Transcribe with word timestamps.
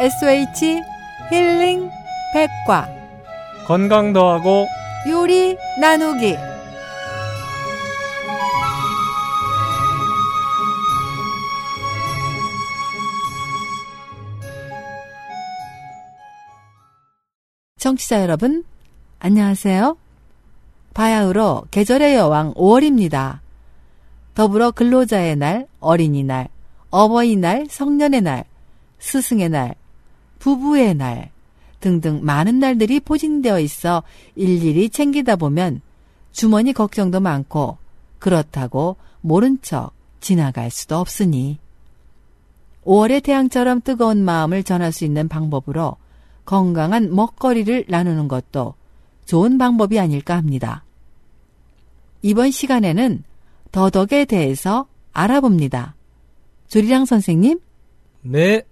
SH 0.00 0.80
힐링 1.28 1.90
백과 2.32 2.88
건강 3.66 4.12
더하고 4.12 4.68
요리 5.08 5.56
나누기 5.80 6.36
청취자 17.76 18.22
여러분 18.22 18.62
안녕하세요. 19.18 19.96
바야흐로 20.94 21.64
계절의 21.72 22.14
여왕 22.14 22.54
5월입니다. 22.54 23.40
더불어 24.34 24.70
근로자의 24.70 25.34
날, 25.34 25.66
어린이날, 25.80 26.48
어버이날, 26.90 27.66
성년의 27.68 28.20
날, 28.20 28.44
스승의 29.00 29.48
날, 29.48 29.74
부부의 30.38 30.94
날 30.94 31.30
등등 31.80 32.20
많은 32.24 32.58
날들이 32.58 33.00
포진되어 33.00 33.60
있어 33.60 34.02
일일이 34.34 34.90
챙기다 34.90 35.36
보면 35.36 35.80
주머니 36.32 36.72
걱정도 36.72 37.20
많고 37.20 37.78
그렇다고 38.18 38.96
모른 39.20 39.58
척 39.62 39.92
지나갈 40.20 40.70
수도 40.70 40.96
없으니 40.96 41.58
5월의 42.84 43.22
태양처럼 43.22 43.82
뜨거운 43.82 44.24
마음을 44.24 44.62
전할 44.62 44.92
수 44.92 45.04
있는 45.04 45.28
방법으로 45.28 45.96
건강한 46.44 47.14
먹거리를 47.14 47.84
나누는 47.88 48.28
것도 48.28 48.74
좋은 49.26 49.58
방법이 49.58 50.00
아닐까 50.00 50.36
합니다. 50.36 50.84
이번 52.22 52.50
시간에는 52.50 53.22
더덕에 53.72 54.24
대해서 54.24 54.86
알아봅니다. 55.12 55.94
조리랑 56.68 57.04
선생님? 57.04 57.60
네. 58.22 58.62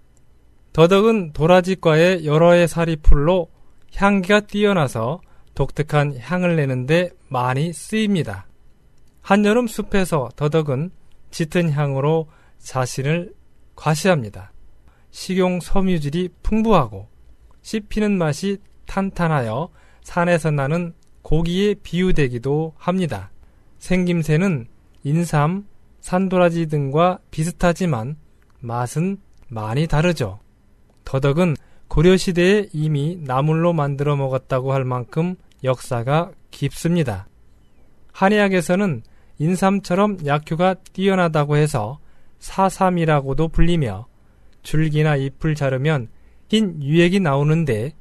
더덕은 0.76 1.32
도라지과의 1.32 2.26
여러 2.26 2.52
해 2.52 2.66
살이 2.66 2.96
풀로 2.96 3.48
향기가 3.94 4.40
뛰어나서 4.40 5.22
독특한 5.54 6.18
향을 6.18 6.56
내는데 6.56 7.08
많이 7.30 7.72
쓰입니다. 7.72 8.46
한여름 9.22 9.68
숲에서 9.68 10.28
더덕은 10.36 10.90
짙은 11.30 11.70
향으로 11.70 12.28
자신을 12.58 13.32
과시합니다. 13.74 14.52
식용 15.10 15.60
섬유질이 15.60 16.28
풍부하고 16.42 17.08
씹히는 17.62 18.18
맛이 18.18 18.58
탄탄하여 18.84 19.70
산에서 20.02 20.50
나는 20.50 20.92
고기에 21.22 21.76
비유되기도 21.82 22.74
합니다. 22.76 23.30
생김새는 23.78 24.68
인삼, 25.04 25.66
산도라지 26.02 26.66
등과 26.66 27.20
비슷하지만 27.30 28.18
맛은 28.60 29.16
많이 29.48 29.86
다르죠. 29.86 30.40
더덕은 31.06 31.56
고려시대에 31.88 32.68
이미 32.72 33.18
나물로 33.22 33.72
만들어 33.72 34.16
먹었다고 34.16 34.74
할 34.74 34.84
만큼 34.84 35.36
역사가 35.64 36.32
깊습니다. 36.50 37.28
한의학에서는 38.12 39.02
인삼처럼 39.38 40.26
약효가 40.26 40.74
뛰어나다고 40.92 41.56
해서 41.56 41.98
사삼이라고도 42.40 43.48
불리며 43.48 44.06
줄기나 44.62 45.16
잎을 45.16 45.54
자르면 45.54 46.08
흰 46.48 46.82
유액이 46.82 47.20
나오는데 47.20 47.94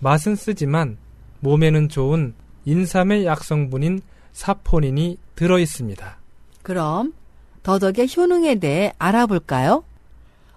맛은 0.00 0.34
쓰지만 0.34 0.98
몸에는 1.40 1.88
좋은 1.88 2.34
인삼의 2.64 3.26
약성분인 3.26 4.00
사포닌이 4.32 5.18
들어 5.36 5.58
있습니다. 5.58 6.18
그럼 6.62 7.12
더덕의 7.62 8.08
효능에 8.16 8.56
대해 8.56 8.92
알아볼까요? 8.98 9.84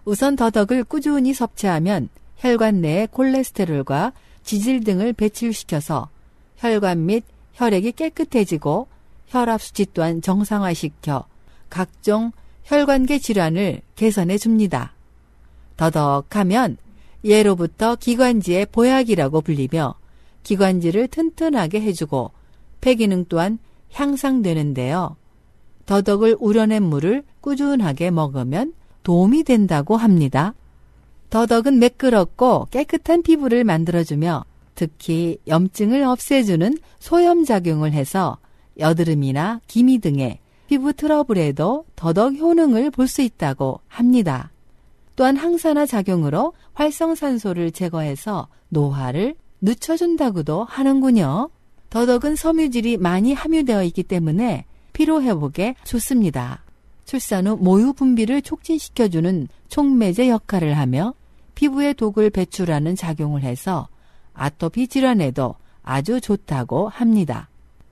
우선 0.07 0.37
더덕을 0.37 0.85
꾸준히 0.85 1.33
섭취하면 1.33 2.07
혈관 2.37 2.79
내의 2.79 3.07
콜레스테롤과 3.07 4.13
지질 4.41 4.85
등을 4.85 5.11
배출시켜서 5.11 6.07
혈관 6.55 7.05
및 7.05 7.25
혈액이 7.55 7.91
깨끗해지고 7.91 8.87
혈압 9.27 9.61
수치 9.61 9.85
또한 9.93 10.21
정상화시켜 10.21 11.25
각종 11.69 12.31
혈관계 12.63 13.19
질환을 13.19 13.81
개선해 13.97 14.37
줍니다. 14.37 14.93
더덕하면 15.75 16.77
예로부터 17.25 17.97
기관지의 17.97 18.67
보약이라고 18.67 19.41
불리며 19.41 19.95
기관지를 20.43 21.09
튼튼하게 21.09 21.81
해주고 21.81 22.31
폐기능 22.79 23.25
또한 23.27 23.59
향상되는데요. 23.91 25.17
더덕을 25.85 26.37
우려낸 26.39 26.83
물을 26.83 27.25
꾸준하게 27.41 28.11
먹으면 28.11 28.71
도움이 29.07 29.45
된다고 29.45 29.95
합니다. 29.95 30.53
더덕은 31.29 31.79
매끄럽고 31.79 32.67
깨끗한 32.71 33.23
피부를 33.23 33.63
만들어주며 33.63 34.43
특히 34.75 35.37
염증을 35.47 36.03
없애주는 36.03 36.77
소염작용을 36.99 37.93
해서 37.93 38.37
여드름이나 38.77 39.61
기미 39.65 39.99
등의 39.99 40.39
피부 40.67 40.91
트러블에도 40.91 41.85
더덕 41.95 42.35
효능을 42.35 42.91
볼 42.91 43.07
수 43.07 43.21
있다고 43.21 43.79
합니다. 43.87 44.51
또한 45.15 45.37
항산화 45.37 45.85
작용으로 45.85 46.51
활성산소를 46.73 47.71
제거해서 47.71 48.49
노화를 48.67 49.35
늦춰준다고도 49.61 50.65
하는군요. 50.65 51.49
더덕은 51.91 52.35
섬유질이 52.35 52.97
많이 52.97 53.33
함유되어 53.33 53.83
있기 53.83 54.03
때문에 54.03 54.65
피로 54.91 55.21
회복에 55.23 55.75
좋습니다. 55.85 56.66
출산 57.07 57.47
후 57.47 57.55
모유 57.55 57.93
분비를 57.93 58.41
촉진시켜주는 58.41 59.47
촉매제 59.69 60.29
역할을 60.29 60.77
하며 60.77 61.13
피부에 61.55 61.93
독을 61.93 62.29
배출하는 62.29 62.97
작용을 62.97 63.43
해서 63.43 63.87
아토피 64.33 64.89
질환에도 64.89 65.55
아주 65.83 66.19
좋다고 66.19 66.89
합니다. 66.89 67.47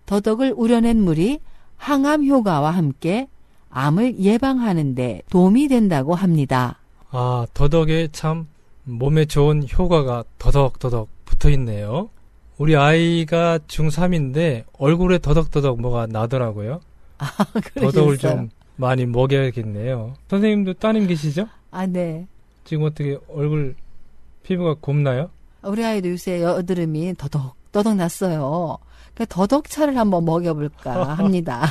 더덕을 0.06 0.54
우려낸 0.58 1.02
물이 1.02 1.40
항암 1.78 2.26
효과와 2.26 2.72
함께 2.72 3.30
암을 3.70 4.20
예방하는데 4.20 5.22
도움이 5.30 5.70
된다고 5.70 6.14
합니다. 6.14 6.80
아, 7.10 7.48
더덕에 7.54 8.10
참 8.12 8.48
몸에 8.84 9.24
좋은 9.24 9.66
효과가 9.66 10.26
더덕더덕 10.38 11.08
붙어 11.24 11.50
있네요. 11.52 12.10
우리 12.58 12.76
아이가 12.76 13.60
중3인데 13.60 14.66
얼굴에 14.78 15.20
더덕더덕 15.20 15.80
뭐가 15.80 16.06
나더라고요. 16.08 16.82
아, 17.18 17.28
더덕을 17.80 18.18
좀 18.18 18.50
많이 18.76 19.06
먹여야겠네요. 19.06 20.14
선생님도 20.30 20.74
따님 20.76 21.08
계시죠? 21.08 21.48
아, 21.72 21.86
네. 21.86 22.28
지금 22.64 22.84
어떻게 22.84 23.18
얼굴 23.30 23.76
피부가 24.44 24.76
곱나요? 24.80 25.30
우리 25.64 25.84
아이도 25.84 26.10
요새 26.10 26.42
여드름이 26.42 27.16
더덕 27.18 27.56
더덕 27.72 27.96
났어요. 27.96 28.78
그러니까 29.14 29.26
더덕차를 29.36 29.98
한번 29.98 30.26
먹여볼까 30.26 31.14
합니다. 31.16 31.68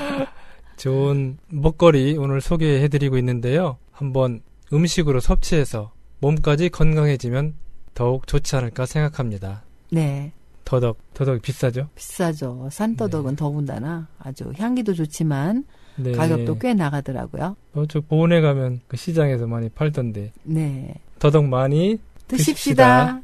좋은 0.76 1.38
먹거리 1.48 2.16
오늘 2.19 2.41
소개해드리고 2.41 3.16
있는데요. 3.19 3.78
한번 3.92 4.41
음식으로 4.72 5.21
섭취해서 5.21 5.92
몸까지 6.21 6.69
건강해지면 6.71 7.54
더욱 7.94 8.26
좋지 8.26 8.56
않을까 8.56 8.86
생각합니다. 8.86 9.62
네. 9.91 10.32
더덕, 10.65 10.97
더덕 11.15 11.41
비싸죠? 11.42 11.88
비싸죠. 11.94 12.69
산더덕은 12.72 13.31
네. 13.32 13.36
더군다나 13.36 14.09
아주 14.19 14.53
향기도 14.56 14.94
좋지만 14.94 15.65
네. 15.97 16.12
가격도 16.12 16.59
꽤 16.59 16.75
나가더라고요. 16.75 17.56
어, 17.75 17.84
저 17.88 18.00
보은에 18.00 18.41
가면 18.41 18.81
그 18.88 18.97
시장에서 18.97 19.47
많이 19.47 19.69
팔던데. 19.69 20.32
네. 20.44 20.94
더덕 21.19 21.44
많이 21.44 21.99
드십시다. 22.28 22.37
드십시다. 22.37 23.21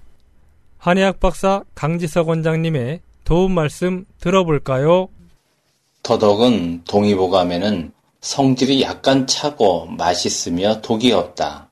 한의학 0.78 1.20
박사 1.20 1.62
강지석 1.74 2.28
원장님의 2.28 3.00
도움 3.24 3.52
말씀 3.52 4.06
들어볼까요? 4.20 5.08
더덕은 6.02 6.84
동의보감에는 6.88 7.92
성질이 8.20 8.82
약간 8.82 9.26
차고 9.26 9.86
맛있으며 9.86 10.80
독이 10.80 11.12
없다. 11.12 11.70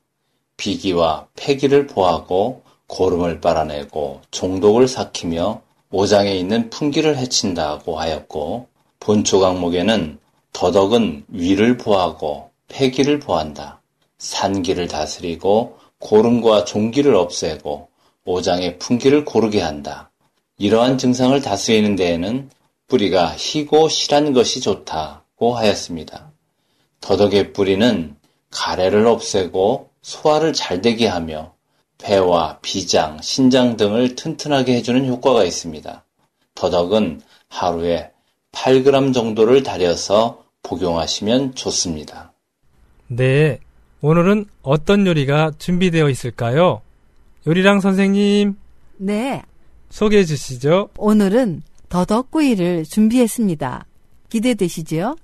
비기와 0.57 1.27
폐기를 1.37 1.87
보하고 1.87 2.63
고름을 2.89 3.41
빨아내고 3.41 4.23
종독을 4.31 4.89
삭히며 4.89 5.63
오장에 5.91 6.33
있는 6.33 6.69
풍기를 6.71 7.17
해친다고 7.17 7.99
하였고 7.99 8.69
본초 9.01 9.41
강목에는 9.41 10.19
더덕은 10.59 11.27
위를 11.29 11.77
보하고 11.77 12.51
폐기를 12.67 13.21
보한다. 13.21 13.81
산기를 14.19 14.89
다스리고 14.89 15.79
고름과 16.01 16.65
종기를 16.65 17.15
없애고 17.15 17.87
오장의 18.25 18.81
풍기를 18.81 19.25
고르게 19.25 19.61
한다. 19.61 20.11
이러한 20.59 20.99
증상을 20.99 21.41
다스리는 21.43 21.95
데에는 21.95 22.51
뿌리가 22.89 23.37
희고 23.37 23.89
실한 23.89 24.33
것이 24.33 24.61
좋다고 24.61 25.57
하였습니다. 25.57 26.33
더덕의 27.03 27.53
뿌리는 27.53 28.17
가래를 28.51 29.07
없애고 29.07 29.91
소화를 30.03 30.55
잘 30.55 30.83
되게 30.83 31.07
하며 31.07 31.55
폐와 31.99 32.59
비장, 32.63 33.23
신장 33.23 33.77
등을 33.77 34.17
튼튼하게 34.17 34.75
해주는 34.75 35.07
효과가 35.07 35.45
있습니다. 35.45 36.05
더덕은 36.57 37.23
하루에 37.49 38.11
8g 38.51 39.15
정도를 39.15 39.63
달여서 39.63 40.48
복용하시면 40.69 41.55
좋습니다. 41.55 42.33
네. 43.09 43.59
오늘은 44.01 44.45
어떤 44.63 45.07
요리가 45.07 45.51
준비되어 45.59 46.09
있을까요? 46.09 46.83
요리랑 47.47 47.81
선생님 47.81 48.55
네, 48.99 49.43
소개해 49.91 50.25
주시죠. 50.25 50.91
오늘은 50.99 51.63
더덕구이를 51.89 52.85
준비했습니다. 52.85 53.87
기대되시죠? 54.29 55.17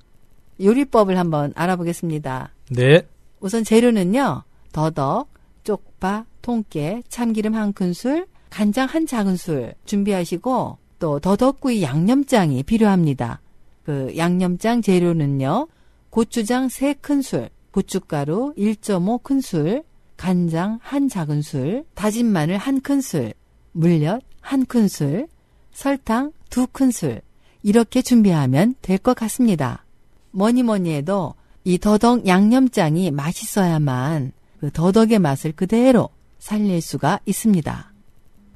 요리법을 0.61 1.19
한번 1.19 1.53
알아보겠습니다. 1.55 2.53
네. 2.71 3.03
우선 3.41 3.63
재료는요. 3.63 4.43
더덕, 4.73 5.29
쪽파, 5.63 6.25
통깨, 6.43 7.03
참기름 7.09 7.55
한 7.55 7.73
큰술, 7.73 8.27
간장 8.51 8.89
한 8.89 9.07
작은술 9.07 9.75
준비하시고 9.85 10.79
또 10.99 11.21
더덕구이 11.21 11.83
양념장이 11.83 12.63
필요합니다. 12.63 13.41
그 13.85 14.13
양념장 14.17 14.83
재료는요. 14.83 15.69
고추장 16.11 16.69
3큰술, 16.69 17.51
고춧가루 17.71 18.55
1.5 18.57 19.23
큰술, 19.23 19.83
간장 20.17 20.79
한 20.81 21.09
작은술, 21.09 21.85
다진 21.95 22.27
마늘 22.27 22.57
한 22.57 22.81
큰술, 22.81 23.35
물엿 23.73 24.23
한 24.41 24.65
큰술, 24.65 25.27
설탕 25.73 26.33
두 26.51 26.67
큰술 26.69 27.21
이렇게 27.63 28.01
준비하면 28.01 28.77
될 28.81 28.99
것 28.99 29.15
같습니다. 29.15 29.85
뭐니 30.31 30.63
뭐니 30.63 30.93
해도 30.95 31.35
이 31.65 31.79
더덕 31.79 32.27
양념장이 32.27 33.11
맛있어야만 33.11 34.33
그 34.61 34.71
더덕의 34.71 35.19
맛을 35.19 35.53
그대로 35.53 36.11
살릴 36.39 36.81
수가 36.81 37.21
있습니다. 37.27 37.93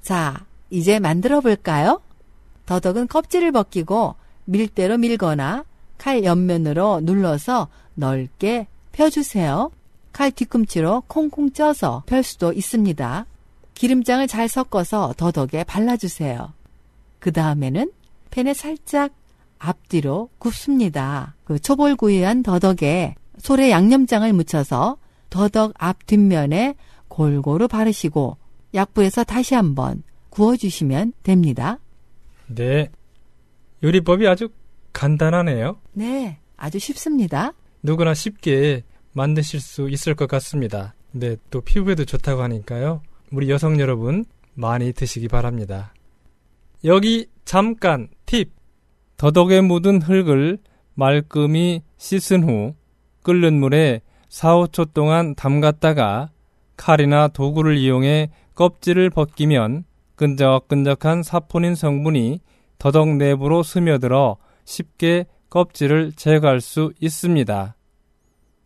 자, 0.03 0.47
이제 0.71 0.99
만들어 0.99 1.41
볼까요? 1.41 2.01
더덕은 2.67 3.09
껍질을 3.09 3.51
벗기고 3.53 4.15
밀대로 4.49 4.97
밀거나 4.97 5.65
칼 5.99 6.25
옆면으로 6.25 7.01
눌러서 7.03 7.69
넓게 7.95 8.67
펴주세요. 8.93 9.71
칼 10.13 10.31
뒤꿈치로 10.31 11.03
콩콩 11.07 11.53
쪄서 11.53 12.03
펼 12.07 12.23
수도 12.23 12.53
있습니다. 12.53 13.27
기름장을 13.75 14.27
잘 14.27 14.49
섞어서 14.49 15.15
더덕에 15.17 15.65
발라주세요. 15.65 16.53
그 17.19 17.31
다음에는 17.31 17.93
팬에 18.31 18.55
살짝 18.55 19.13
앞뒤로 19.59 20.31
굽습니다. 20.39 21.35
그 21.45 21.59
초벌구이한 21.59 22.43
더덕에 22.43 23.17
소래 23.39 23.71
양념장을 23.71 24.33
묻혀서 24.33 24.97
더덕 25.31 25.75
앞 25.77 26.07
뒷면에 26.07 26.75
골고루 27.09 27.69
바르시고 27.69 28.37
약불에서 28.75 29.25
다시 29.25 29.55
한번 29.55 30.03
구워주시면 30.31 31.13
됩니다. 31.23 31.79
네. 32.47 32.89
요리법이 33.83 34.27
아주 34.27 34.49
간단하네요. 34.93 35.79
네, 35.93 36.39
아주 36.57 36.79
쉽습니다. 36.79 37.53
누구나 37.83 38.15
쉽게 38.15 38.83
만드실 39.13 39.61
수 39.61 39.89
있을 39.89 40.15
것 40.15 40.29
같습니다. 40.29 40.95
네, 41.13 41.37
또 41.51 41.61
피부에도 41.61 42.05
좋다고 42.05 42.43
하니까요. 42.43 43.03
우리 43.33 43.51
여성 43.51 43.81
여러분 43.81 44.25
많이 44.55 44.93
드시기 44.93 45.29
바랍니다. 45.29 45.93
여기 46.85 47.27
잠깐 47.45 48.09
팁. 48.27 48.53
더덕에 49.17 49.61
묻은 49.63 50.03
흙을 50.03 50.59
말끔히 50.95 51.83
씻은 51.97 52.45
후 52.45 52.75
끓는 53.23 53.59
물에 53.59 54.01
4, 54.29 54.57
5초 54.57 54.93
동안 54.95 55.35
담갔다가 55.35 56.31
칼이나 56.77 57.29
도구를 57.29 57.77
이용해 57.77 58.31
껍질을 58.55 59.11
벗기면 59.11 59.85
끈적끈적한 60.17 61.23
사포닌 61.23 61.75
성분이 61.75 62.41
더덕 62.79 63.17
내부로 63.17 63.63
스며들어 63.63 64.37
쉽게 64.65 65.27
껍질을 65.51 66.13
제거할 66.13 66.61
수 66.61 66.93
있습니다. 67.01 67.75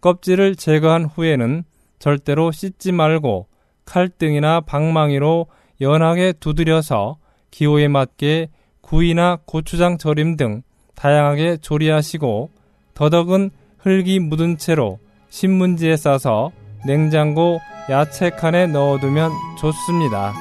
껍질을 0.01 0.57
제거한 0.57 1.05
후에는 1.05 1.65
절대로 1.99 2.51
씻지 2.51 2.93
말고 2.93 3.47
칼등이나 3.85 4.61
방망이로 4.61 5.47
연하게 5.81 6.33
두드려서 6.33 7.19
기호에 7.51 7.89
맞게 7.89 8.49
구이나 8.81 9.39
고추장 9.45 9.99
절임 9.99 10.37
등 10.37 10.63
다양하게 10.95 11.59
조리하시고 11.59 12.51
더덕은 12.95 13.51
흙이 13.79 14.19
묻은 14.21 14.59
채로 14.59 14.99
신문지에 15.31 15.97
싸서 15.97 16.53
냉장고 16.85 17.61
야채 17.91 18.31
칸에 18.31 18.67
넣어두면 18.67 19.31
좋습니다. 19.59 20.33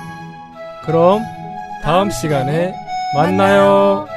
그럼 0.85 1.21
다음 1.83 2.09
시간에 2.09 2.73
만나요. 3.13 4.07